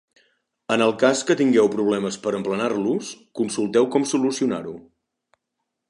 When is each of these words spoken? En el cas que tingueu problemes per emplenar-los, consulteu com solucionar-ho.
En 0.75 0.83
el 0.85 0.93
cas 1.03 1.19
que 1.27 1.35
tingueu 1.41 1.69
problemes 1.75 2.17
per 2.25 2.33
emplenar-los, 2.39 3.13
consulteu 3.41 3.89
com 3.97 4.09
solucionar-ho. 4.15 4.77